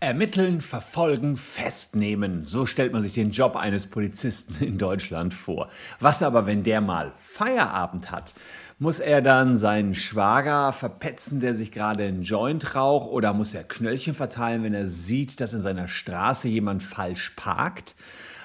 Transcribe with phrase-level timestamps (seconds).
[0.00, 2.44] Ermitteln, verfolgen, festnehmen.
[2.44, 5.68] So stellt man sich den Job eines Polizisten in Deutschland vor.
[5.98, 8.34] Was aber, wenn der mal Feierabend hat?
[8.78, 13.08] Muss er dann seinen Schwager verpetzen, der sich gerade einen Joint raucht?
[13.08, 17.96] Oder muss er Knöllchen verteilen, wenn er sieht, dass in seiner Straße jemand falsch parkt?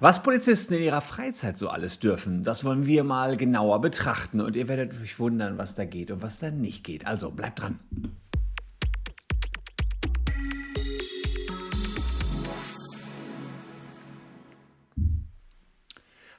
[0.00, 4.42] Was Polizisten in ihrer Freizeit so alles dürfen, das wollen wir mal genauer betrachten.
[4.42, 7.06] Und ihr werdet euch wundern, was da geht und was da nicht geht.
[7.06, 7.78] Also bleibt dran.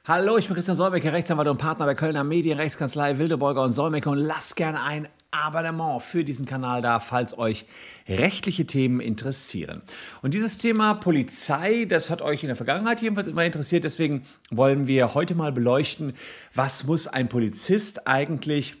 [0.06, 4.16] Hallo, ich bin Christian Solmecke, Rechtsanwalt und Partner der Kölner Medienrechtskanzlei Wildeborger und Solmecke und
[4.16, 7.66] lasst gerne ein Abonnement für diesen Kanal da, falls euch
[8.08, 9.82] rechtliche Themen interessieren.
[10.22, 13.84] Und dieses Thema Polizei, das hat euch in der Vergangenheit jedenfalls immer interessiert.
[13.84, 16.14] Deswegen wollen wir heute mal beleuchten,
[16.54, 18.76] was muss ein Polizist eigentlich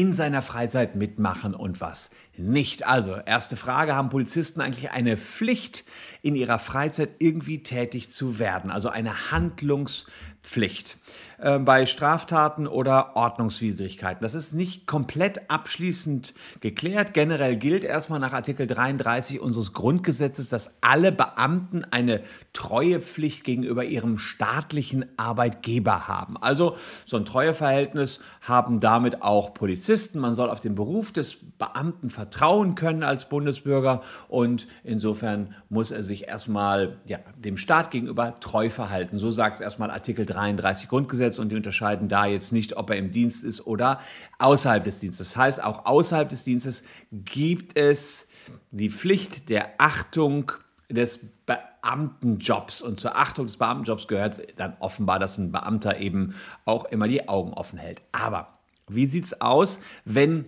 [0.00, 2.08] in seiner Freizeit mitmachen und was
[2.38, 2.86] nicht.
[2.86, 5.84] Also, erste Frage, haben Polizisten eigentlich eine Pflicht,
[6.22, 8.70] in ihrer Freizeit irgendwie tätig zu werden?
[8.70, 10.96] Also eine Handlungspflicht
[11.40, 14.22] äh, bei Straftaten oder Ordnungswidrigkeiten.
[14.22, 17.14] Das ist nicht komplett abschließend geklärt.
[17.14, 22.20] Generell gilt erstmal nach Artikel 33 unseres Grundgesetzes, dass alle Beamten eine
[22.52, 26.36] Treuepflicht gegenüber ihrem staatlichen Arbeitgeber haben.
[26.36, 30.18] Also so ein Treueverhältnis haben damit auch Polizisten.
[30.18, 36.02] Man soll auf den Beruf des Beamten vertrauen können als Bundesbürger und insofern muss er
[36.02, 39.16] sich erstmal ja, dem Staat gegenüber treu verhalten.
[39.16, 42.96] So sagt es erstmal Artikel 33 Grundgesetz und die unterscheiden da jetzt nicht, ob er
[42.96, 44.00] im Dienst ist oder
[44.38, 45.30] außerhalb des Dienstes.
[45.30, 48.28] Das heißt, auch außerhalb des Dienstes gibt es
[48.70, 50.52] die Pflicht der Achtung
[50.88, 52.82] des Beamtenjobs.
[52.82, 57.28] Und zur Achtung des Beamtenjobs gehört dann offenbar, dass ein Beamter eben auch immer die
[57.28, 58.02] Augen offen hält.
[58.12, 58.58] Aber
[58.88, 60.46] wie sieht es aus, wenn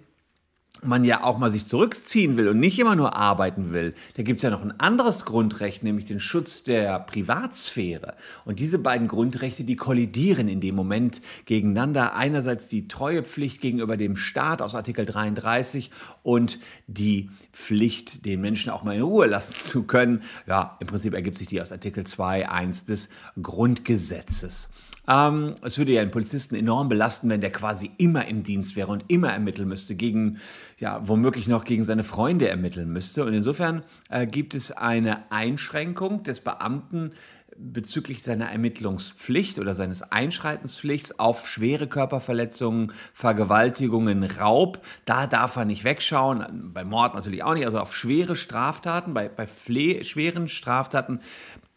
[0.81, 4.39] man ja auch mal sich zurückziehen will und nicht immer nur arbeiten will, da gibt
[4.39, 8.14] es ja noch ein anderes Grundrecht, nämlich den Schutz der Privatsphäre.
[8.45, 12.14] Und diese beiden Grundrechte, die kollidieren in dem Moment gegeneinander.
[12.14, 15.91] Einerseits die Treuepflicht gegenüber dem Staat aus Artikel 33
[16.23, 20.23] und die Pflicht, den Menschen auch mal in Ruhe lassen zu können.
[20.47, 23.08] Ja, im Prinzip ergibt sich die aus Artikel 2, 1 des
[23.41, 24.68] Grundgesetzes.
[25.08, 28.92] Ähm, es würde ja einen Polizisten enorm belasten, wenn der quasi immer im Dienst wäre
[28.92, 30.39] und immer ermitteln müsste, gegen,
[30.78, 33.24] ja, womöglich noch gegen seine Freunde ermitteln müsste.
[33.24, 37.12] Und insofern äh, gibt es eine Einschränkung des Beamten
[37.56, 44.83] bezüglich seiner Ermittlungspflicht oder seines Einschreitenspflichts auf schwere Körperverletzungen, Vergewaltigungen, Raub.
[45.05, 49.29] Da darf er nicht wegschauen, bei Mord natürlich auch nicht, also auf schwere Straftaten, bei,
[49.29, 51.20] bei schweren Straftaten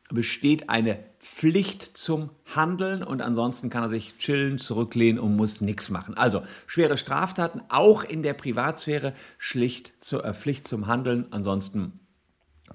[0.09, 5.89] besteht eine Pflicht zum Handeln und ansonsten kann er sich chillen, zurücklehnen und muss nichts
[5.89, 6.15] machen.
[6.15, 11.25] Also schwere Straftaten, auch in der Privatsphäre, schlicht zur äh, Pflicht zum Handeln.
[11.31, 11.99] Ansonsten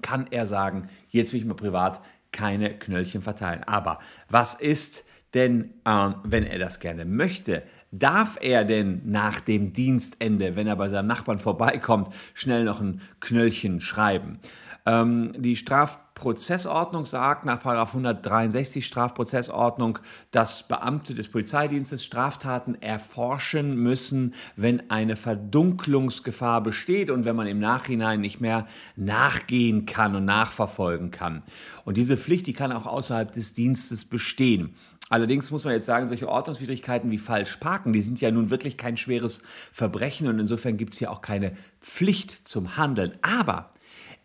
[0.01, 3.63] kann er sagen, jetzt will ich mal privat keine Knöllchen verteilen.
[3.63, 3.99] Aber
[4.29, 7.63] was ist denn, äh, wenn er das gerne möchte?
[7.91, 13.01] Darf er denn nach dem Dienstende, wenn er bei seinem Nachbarn vorbeikommt, schnell noch ein
[13.19, 14.39] Knöllchen schreiben?
[14.85, 19.99] Ähm, die Strafprozessordnung sagt nach 163 Strafprozessordnung,
[20.31, 27.59] dass Beamte des Polizeidienstes Straftaten erforschen müssen, wenn eine Verdunklungsgefahr besteht und wenn man im
[27.59, 28.65] Nachhinein nicht mehr
[28.95, 31.43] nachgehen kann und nachverfolgen kann.
[31.85, 34.75] Und diese Pflicht, die kann auch außerhalb des Dienstes bestehen.
[35.11, 38.77] Allerdings muss man jetzt sagen, solche Ordnungswidrigkeiten wie falsch parken, die sind ja nun wirklich
[38.77, 39.41] kein schweres
[39.73, 43.15] Verbrechen und insofern gibt es hier auch keine Pflicht zum Handeln.
[43.21, 43.70] Aber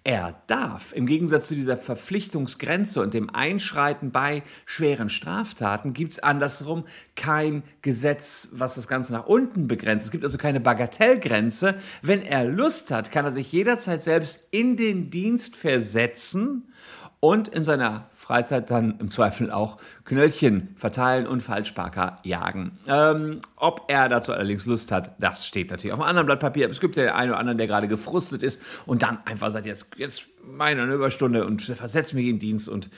[0.06, 6.18] er darf, im Gegensatz zu dieser Verpflichtungsgrenze und dem Einschreiten bei schweren Straftaten, gibt es
[6.20, 6.84] andersrum
[7.16, 10.06] kein Gesetz, was das Ganze nach unten begrenzt.
[10.06, 11.74] Es gibt also keine Bagatellgrenze.
[12.02, 16.72] Wenn er Lust hat, kann er sich jederzeit selbst in den Dienst versetzen
[17.18, 22.76] und in seiner Freizeit dann im Zweifel auch Knöllchen verteilen und Falschparker jagen.
[22.88, 26.68] Ähm, ob er dazu allerdings Lust hat, das steht natürlich auf einem anderen Blatt Papier.
[26.68, 29.64] Es gibt ja den einen oder anderen, der gerade gefrustet ist und dann einfach sagt,
[29.64, 32.90] jetzt, jetzt meine eine Überstunde und versetzt mich in Dienst und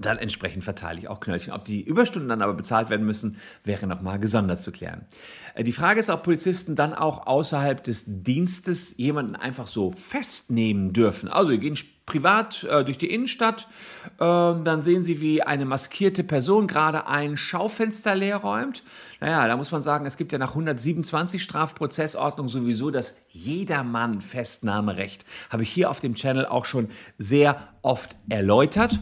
[0.00, 1.52] dann entsprechend verteile ich auch Knöllchen.
[1.52, 5.06] Ob die Überstunden dann aber bezahlt werden müssen, wäre nochmal gesondert zu klären.
[5.54, 10.92] Äh, die Frage ist, ob Polizisten dann auch außerhalb des Dienstes jemanden einfach so festnehmen
[10.92, 11.28] dürfen.
[11.28, 11.76] Also, sie gehen
[12.06, 13.66] privat äh, durch die Innenstadt,
[14.14, 18.84] äh, dann sehen sie, wie eine maskierte Person gerade ein Schaufenster leer räumt.
[19.20, 25.24] Naja, da muss man sagen, es gibt ja nach 127 Strafprozessordnung sowieso das Jedermann Festnahmerecht.
[25.50, 29.00] Habe ich hier auf dem Channel auch schon sehr oft erläutert.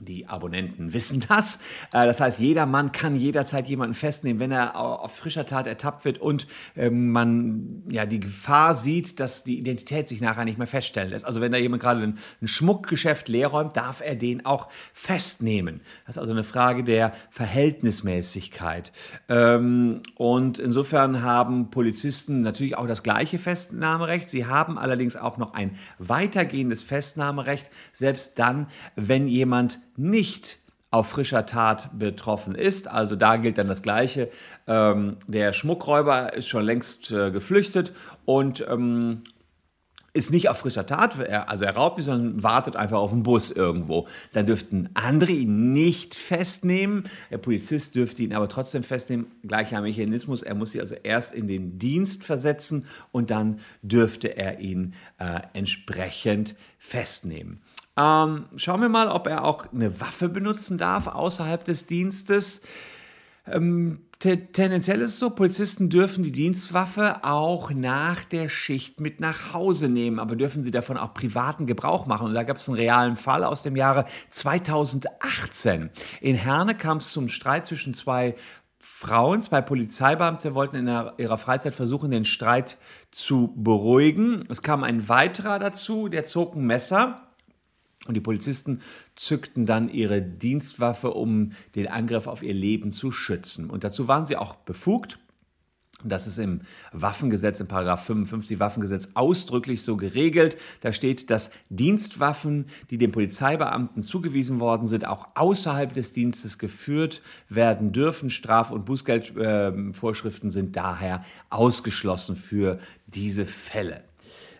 [0.00, 1.56] Die Abonnenten wissen das.
[1.92, 6.04] Äh, das heißt, jeder Mann kann jederzeit jemanden festnehmen, wenn er auf frischer Tat ertappt
[6.04, 6.46] wird und
[6.76, 11.24] ähm, man ja die Gefahr sieht, dass die Identität sich nachher nicht mehr feststellen lässt.
[11.24, 15.80] Also wenn da jemand gerade ein, Schmuckgeschäft leerräumt, darf er den auch festnehmen.
[16.06, 18.92] Das ist also eine Frage der Verhältnismäßigkeit.
[19.28, 24.28] Ähm, und insofern haben Polizisten natürlich auch das gleiche Festnahmerecht.
[24.28, 30.58] Sie haben allerdings auch noch ein weitergehendes Festnahmerecht, selbst dann, wenn jemand nicht
[30.90, 32.86] auf frischer Tat betroffen ist.
[32.88, 34.30] Also da gilt dann das Gleiche.
[34.68, 37.92] Ähm, der Schmuckräuber ist schon längst äh, geflüchtet
[38.24, 39.24] und ähm,
[40.16, 43.50] ist nicht auf frischer Tat, also er raubt nicht, sondern wartet einfach auf den Bus
[43.50, 44.06] irgendwo.
[44.32, 47.08] Dann dürften andere ihn nicht festnehmen.
[47.32, 49.26] Der Polizist dürfte ihn aber trotzdem festnehmen.
[49.42, 50.44] Gleicher Mechanismus.
[50.44, 55.40] Er muss sie also erst in den Dienst versetzen und dann dürfte er ihn äh,
[55.52, 57.60] entsprechend festnehmen.
[57.96, 62.62] Ähm, schauen wir mal, ob er auch eine Waffe benutzen darf außerhalb des Dienstes.
[63.46, 69.52] Ähm, tendenziell ist es so, Polizisten dürfen die Dienstwaffe auch nach der Schicht mit nach
[69.52, 72.28] Hause nehmen, aber dürfen sie davon auch privaten Gebrauch machen.
[72.28, 75.90] Und da gab es einen realen Fall aus dem Jahre 2018.
[76.20, 78.34] In Herne kam es zum Streit zwischen zwei
[78.80, 82.78] Frauen, zwei Polizeibeamte wollten in ihrer Freizeit versuchen, den Streit
[83.10, 84.42] zu beruhigen.
[84.48, 87.23] Es kam ein weiterer dazu, der zog ein Messer
[88.06, 88.80] und die Polizisten
[89.14, 93.70] zückten dann ihre Dienstwaffe, um den Angriff auf ihr Leben zu schützen.
[93.70, 95.18] Und dazu waren sie auch befugt.
[96.02, 96.60] Das ist im
[96.92, 100.58] Waffengesetz, im Paragraph 55 Waffengesetz ausdrücklich so geregelt.
[100.82, 107.22] Da steht, dass Dienstwaffen, die den Polizeibeamten zugewiesen worden sind, auch außerhalb des Dienstes geführt
[107.48, 108.28] werden dürfen.
[108.28, 114.02] Straf- und Bußgeldvorschriften äh, sind daher ausgeschlossen für diese Fälle.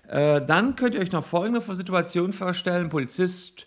[0.08, 2.84] Äh, dann könnt ihr euch noch folgende Situation vorstellen.
[2.84, 3.66] Ein Polizist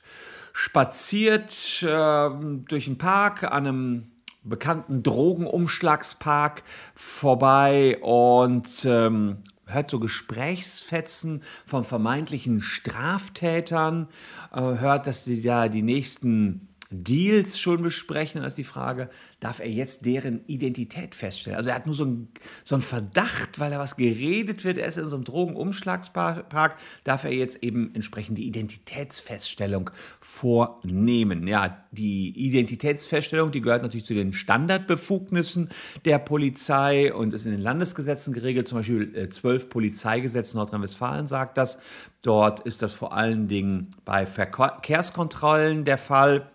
[0.54, 2.30] spaziert äh,
[2.68, 4.12] durch den Park an einem
[4.44, 6.64] bekannten Drogenumschlagspark
[6.96, 14.08] vorbei und ähm, hört so Gesprächsfetzen von vermeintlichen Straftätern,
[14.54, 18.42] äh, hört, dass sie da die nächsten Deals schon besprechen.
[18.42, 21.58] Da ist die Frage, darf er jetzt deren Identität feststellen?
[21.58, 22.30] Also er hat nur so einen,
[22.64, 24.78] so einen Verdacht, weil da was geredet wird.
[24.78, 26.78] Er ist in so einem Drogenumschlagspark.
[27.04, 29.90] Darf er jetzt eben entsprechend die Identitätsfeststellung
[30.20, 31.48] vornehmen?
[31.48, 35.70] Ja, die Identitätsfeststellung, die gehört natürlich zu den Standardbefugnissen
[36.06, 38.68] der Polizei und ist in den Landesgesetzen geregelt.
[38.68, 41.80] Zum Beispiel 12 äh, Polizeigesetz Nordrhein-Westfalen sagt das.
[42.22, 46.52] Dort ist das vor allen Dingen bei Verkehrskontrollen der Fall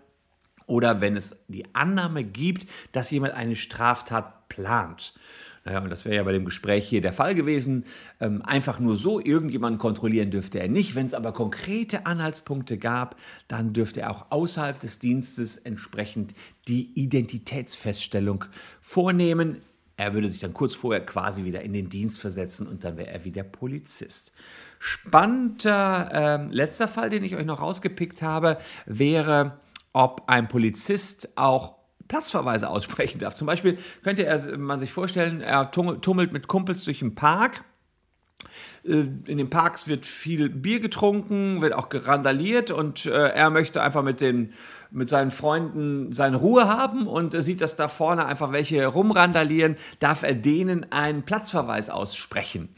[0.73, 5.13] oder wenn es die Annahme gibt, dass jemand eine Straftat plant.
[5.65, 7.85] Naja, und das wäre ja bei dem Gespräch hier der Fall gewesen.
[8.19, 10.95] Ähm, einfach nur so irgendjemanden kontrollieren dürfte er nicht.
[10.95, 13.17] Wenn es aber konkrete Anhaltspunkte gab,
[13.47, 16.33] dann dürfte er auch außerhalb des Dienstes entsprechend
[16.67, 18.45] die Identitätsfeststellung
[18.81, 19.61] vornehmen.
[19.95, 23.11] Er würde sich dann kurz vorher quasi wieder in den Dienst versetzen und dann wäre
[23.11, 24.33] er wieder Polizist.
[24.79, 29.59] Spannender äh, letzter Fall, den ich euch noch rausgepickt habe, wäre
[29.93, 31.75] ob ein Polizist auch
[32.07, 33.35] Platzverweise aussprechen darf.
[33.35, 37.63] Zum Beispiel könnte er man sich vorstellen, er tummelt mit Kumpels durch den Park.
[38.83, 43.81] Äh, in den Parks wird viel Bier getrunken, wird auch gerandaliert und äh, er möchte
[43.81, 44.53] einfach mit, den,
[44.91, 50.23] mit seinen Freunden seine Ruhe haben und sieht, dass da vorne einfach welche rumrandalieren, darf
[50.23, 52.69] er denen einen Platzverweis aussprechen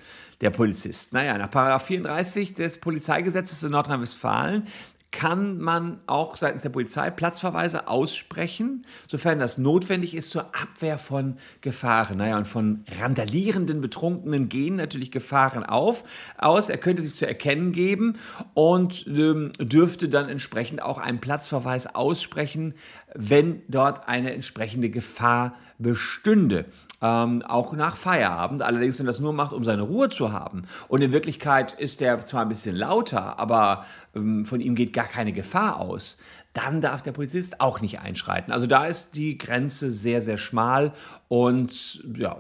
[0.42, 1.14] der Polizist.
[1.14, 4.68] Naja, nach 34 des Polizeigesetzes in Nordrhein-Westfalen
[5.18, 11.38] kann man auch seitens der Polizei Platzverweise aussprechen, sofern das notwendig ist zur Abwehr von
[11.62, 12.18] Gefahren.
[12.18, 16.04] Naja, und von randalierenden Betrunkenen gehen natürlich Gefahren auf,
[16.38, 16.68] aus.
[16.68, 18.18] Er könnte sich zu erkennen geben
[18.54, 22.74] und ähm, dürfte dann entsprechend auch einen Platzverweis aussprechen,
[23.14, 26.66] wenn dort eine entsprechende Gefahr bestünde
[27.02, 28.64] ähm, auch nach Feierabend.
[28.64, 30.64] Allerdings, wenn das nur macht, um seine Ruhe zu haben.
[30.88, 35.06] Und in Wirklichkeit ist der zwar ein bisschen lauter, aber ähm, von ihm geht gar
[35.06, 36.18] keine Gefahr aus.
[36.54, 38.54] Dann darf der Polizist auch nicht einschreiten.
[38.54, 40.94] Also da ist die Grenze sehr, sehr schmal
[41.28, 42.38] und ja,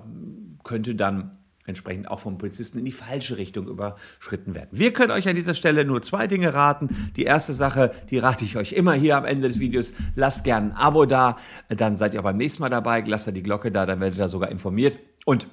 [0.63, 4.69] könnte dann entsprechend auch vom Polizisten in die falsche Richtung überschritten werden.
[4.72, 7.12] Wir können euch an dieser Stelle nur zwei Dinge raten.
[7.15, 9.93] Die erste Sache, die rate ich euch immer hier am Ende des Videos.
[10.15, 11.38] Lasst gerne ein Abo da,
[11.69, 13.03] dann seid ihr auch beim nächsten Mal dabei.
[13.05, 14.98] Lasst da die Glocke da, dann werdet ihr da sogar informiert.
[15.25, 15.48] Und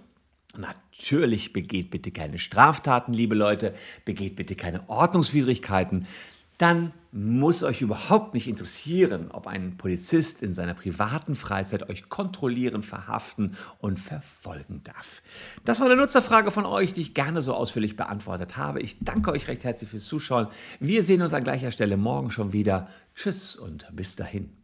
[0.54, 3.72] Natürlich begeht bitte keine Straftaten, liebe Leute,
[4.04, 6.06] begeht bitte keine Ordnungswidrigkeiten.
[6.62, 12.82] Dann muss euch überhaupt nicht interessieren, ob ein Polizist in seiner privaten Freizeit euch kontrollieren,
[12.82, 15.22] verhaften und verfolgen darf.
[15.64, 18.80] Das war eine Nutzerfrage von euch, die ich gerne so ausführlich beantwortet habe.
[18.80, 20.46] Ich danke euch recht herzlich fürs Zuschauen.
[20.80, 22.88] Wir sehen uns an gleicher Stelle morgen schon wieder.
[23.14, 24.61] Tschüss und bis dahin.